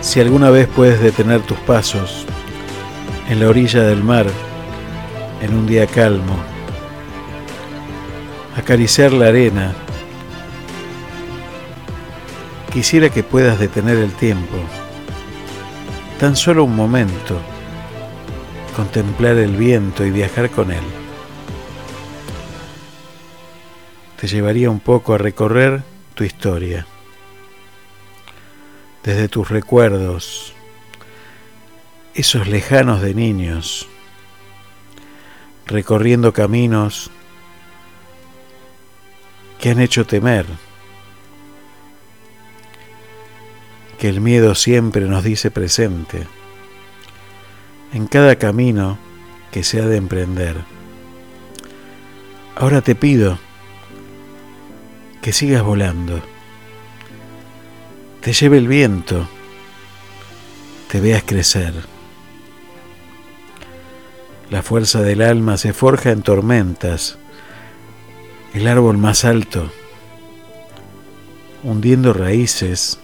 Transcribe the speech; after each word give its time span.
Si 0.00 0.20
alguna 0.20 0.50
vez 0.50 0.68
puedes 0.68 1.00
detener 1.00 1.40
tus 1.42 1.58
pasos 1.58 2.24
en 3.28 3.40
la 3.40 3.48
orilla 3.48 3.82
del 3.82 4.02
mar, 4.02 4.26
en 5.42 5.54
un 5.54 5.66
día 5.66 5.86
calmo, 5.86 6.36
acariciar 8.56 9.12
la 9.12 9.26
arena, 9.26 9.74
quisiera 12.72 13.10
que 13.10 13.24
puedas 13.24 13.58
detener 13.58 13.98
el 13.98 14.12
tiempo, 14.12 14.56
tan 16.20 16.36
solo 16.36 16.62
un 16.62 16.76
momento, 16.76 17.40
contemplar 18.76 19.36
el 19.36 19.56
viento 19.56 20.06
y 20.06 20.10
viajar 20.12 20.48
con 20.50 20.70
él. 20.70 20.84
Te 24.20 24.28
llevaría 24.28 24.70
un 24.70 24.80
poco 24.80 25.14
a 25.14 25.18
recorrer 25.18 25.82
tu 26.14 26.22
historia 26.22 26.86
desde 29.08 29.28
tus 29.28 29.48
recuerdos, 29.48 30.52
esos 32.12 32.46
lejanos 32.46 33.00
de 33.00 33.14
niños, 33.14 33.88
recorriendo 35.64 36.34
caminos 36.34 37.10
que 39.58 39.70
han 39.70 39.80
hecho 39.80 40.06
temer, 40.06 40.44
que 43.98 44.10
el 44.10 44.20
miedo 44.20 44.54
siempre 44.54 45.06
nos 45.06 45.24
dice 45.24 45.50
presente, 45.50 46.26
en 47.94 48.08
cada 48.08 48.36
camino 48.36 48.98
que 49.50 49.64
se 49.64 49.80
ha 49.80 49.86
de 49.86 49.96
emprender. 49.96 50.54
Ahora 52.56 52.82
te 52.82 52.94
pido 52.94 53.38
que 55.22 55.32
sigas 55.32 55.62
volando 55.62 56.20
te 58.20 58.32
lleve 58.32 58.58
el 58.58 58.68
viento, 58.68 59.28
te 60.90 61.00
veas 61.00 61.22
crecer. 61.24 61.74
La 64.50 64.62
fuerza 64.62 65.02
del 65.02 65.22
alma 65.22 65.56
se 65.56 65.72
forja 65.72 66.10
en 66.10 66.22
tormentas, 66.22 67.18
el 68.54 68.66
árbol 68.66 68.96
más 68.96 69.24
alto, 69.24 69.70
hundiendo 71.62 72.12
raíces 72.12 72.98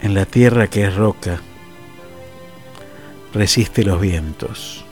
en 0.00 0.14
la 0.14 0.24
tierra 0.24 0.68
que 0.68 0.84
es 0.84 0.94
roca, 0.94 1.40
resiste 3.34 3.84
los 3.84 4.00
vientos. 4.00 4.84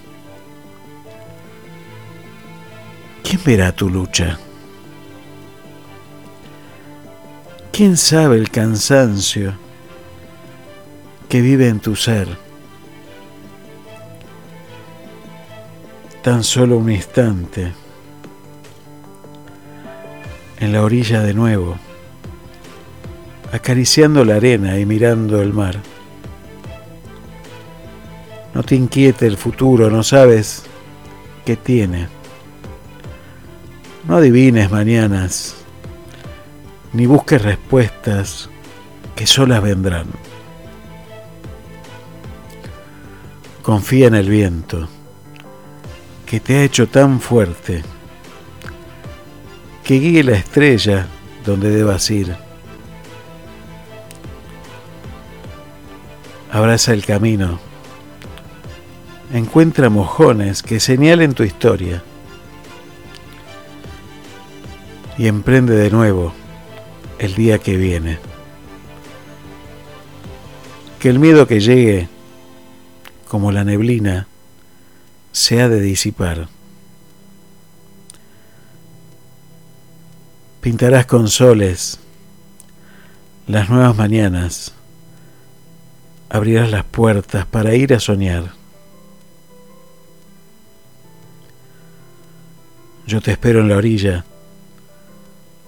¿Quién 3.23 3.41
verá 3.45 3.73
tu 3.73 3.89
lucha? 3.89 4.39
¿Quién 7.77 7.97
sabe 7.97 8.36
el 8.36 8.50
cansancio 8.50 9.53
que 11.28 11.41
vive 11.41 11.67
en 11.67 11.80
tu 11.80 11.97
ser? 11.97 12.28
Tan 16.22 16.45
solo 16.45 16.77
un 16.77 16.92
instante, 16.92 17.72
en 20.61 20.72
la 20.72 20.84
orilla 20.84 21.22
de 21.22 21.34
nuevo, 21.34 21.77
acariciando 23.50 24.25
la 24.25 24.36
arena 24.36 24.78
y 24.78 24.86
mirando 24.86 25.42
el 25.42 25.52
mar. 25.52 25.80
No 28.55 28.62
te 28.62 28.77
inquiete 28.77 29.27
el 29.27 29.36
futuro, 29.36 29.91
no 29.91 30.05
sabes 30.05 30.62
qué 31.45 31.56
tiene. 31.56 32.06
No 34.06 34.19
adivines 34.19 34.70
mañanas 34.70 35.64
ni 36.95 37.06
busques 37.06 37.42
respuestas 37.42 38.48
que 39.17 39.27
solas 39.27 39.61
vendrán. 39.62 40.06
Confía 43.62 44.06
en 44.06 44.14
el 44.14 44.28
viento, 44.28 44.89
que 46.24 46.39
te 46.39 46.57
ha 46.57 46.63
hecho 46.63 46.89
tan 46.89 47.20
fuerte, 47.20 47.83
que 49.83 49.98
guíe 49.98 50.23
la 50.23 50.36
estrella 50.36 51.08
donde 51.45 51.70
debas 51.70 52.08
ir. 52.11 52.36
Abraza 56.52 56.92
el 56.92 57.05
camino, 57.05 57.58
encuentra 59.33 59.90
mojones 59.90 60.63
que 60.63 60.79
señalen 60.79 61.35
tu 61.35 61.42
historia 61.42 62.05
y 65.19 65.27
emprende 65.27 65.74
de 65.74 65.90
nuevo 65.90 66.44
el 67.19 67.35
día 67.35 67.58
que 67.58 67.77
viene. 67.77 68.19
Que 70.98 71.08
el 71.08 71.19
miedo 71.19 71.47
que 71.47 71.61
llegue, 71.61 72.08
como 73.29 73.52
la 73.52 73.64
neblina, 73.64 74.27
se 75.33 75.61
ha 75.61 75.69
de 75.69 75.80
disipar. 75.80 76.48
Pintarás 80.61 81.07
con 81.07 81.29
soles 81.29 81.98
las 83.46 83.69
nuevas 83.69 83.95
mañanas, 83.96 84.73
abrirás 86.31 86.70
las 86.70 86.85
puertas 86.85 87.45
para 87.45 87.75
ir 87.75 87.92
a 87.92 88.01
soñar. 88.01 88.52
Yo 93.07 93.20
te 93.20 93.33
espero 93.33 93.61
en 93.61 93.69
la 93.69 93.77
orilla, 93.77 94.25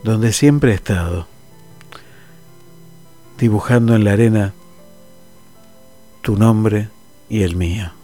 donde 0.02 0.32
siempre 0.32 0.72
he 0.72 0.74
estado 0.74 1.26
dibujando 3.38 3.94
en 3.94 4.04
la 4.04 4.12
arena 4.12 4.54
tu 6.22 6.36
nombre 6.36 6.88
y 7.28 7.42
el 7.42 7.56
mío. 7.56 7.95